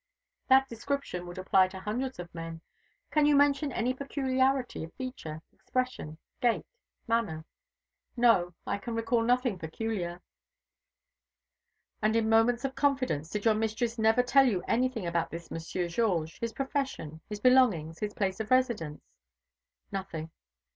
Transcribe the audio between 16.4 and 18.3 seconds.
profession, his belongings, his